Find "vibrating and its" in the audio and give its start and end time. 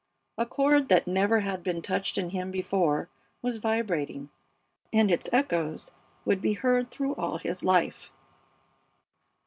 3.57-5.29